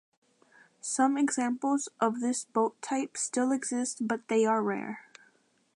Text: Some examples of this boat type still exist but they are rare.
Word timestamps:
Some 0.81 1.15
examples 1.15 1.87
of 1.99 2.21
this 2.21 2.45
boat 2.45 2.81
type 2.81 3.15
still 3.17 3.51
exist 3.51 4.07
but 4.07 4.27
they 4.29 4.47
are 4.47 4.63
rare. 4.63 5.01